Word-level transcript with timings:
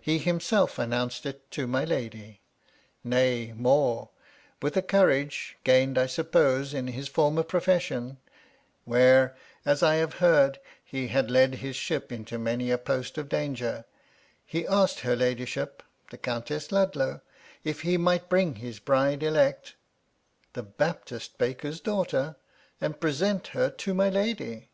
He 0.00 0.18
himself 0.18 0.78
an 0.78 0.90
nounced 0.90 1.26
it 1.26 1.50
to 1.50 1.66
my 1.66 1.84
lady; 1.84 2.40
nay, 3.02 3.52
more, 3.56 4.10
with 4.62 4.76
a 4.76 4.80
courage, 4.80 5.56
gained, 5.64 5.98
I 5.98 6.06
suppose, 6.06 6.72
in 6.72 6.86
his 6.86 7.08
former 7.08 7.42
profession, 7.42 8.18
where, 8.84 9.34
as 9.64 9.82
I 9.82 9.96
have 9.96 10.14
heard, 10.22 10.60
he 10.84 11.08
had 11.08 11.32
led 11.32 11.56
his 11.56 11.74
ship 11.74 12.12
into 12.12 12.38
many 12.38 12.70
a 12.70 12.78
post 12.78 13.18
of 13.18 13.28
danger, 13.28 13.84
he 14.44 14.64
asked 14.68 15.00
her 15.00 15.16
ladyship, 15.16 15.82
the 16.10 16.18
Countess 16.18 16.70
Ludlow, 16.70 17.20
if 17.64 17.80
he 17.80 17.96
might 17.96 18.28
bring 18.28 18.54
his 18.54 18.78
bride 18.78 19.24
elect 19.24 19.74
(the 20.52 20.62
Baptist 20.62 21.38
baker's 21.38 21.80
daughter!) 21.80 22.36
and 22.80 23.00
present 23.00 23.48
her 23.48 23.68
to 23.68 23.94
my 23.94 24.10
lady 24.10 24.68